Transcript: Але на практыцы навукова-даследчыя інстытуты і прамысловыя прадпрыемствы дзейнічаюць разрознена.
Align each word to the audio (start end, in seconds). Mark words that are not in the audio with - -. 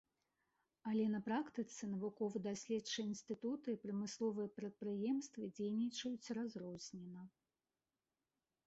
Але 0.91 1.03
на 1.15 1.19
практыцы 1.27 1.89
навукова-даследчыя 1.91 3.05
інстытуты 3.11 3.67
і 3.77 3.79
прамысловыя 3.85 4.53
прадпрыемствы 4.57 5.41
дзейнічаюць 5.59 6.33
разрознена. 6.41 7.21